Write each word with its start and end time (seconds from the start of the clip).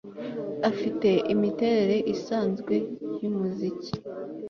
Afite 0.69 1.09
imiterere 1.33 1.97
isanzwe 2.13 2.73
yumuziki 3.21 3.93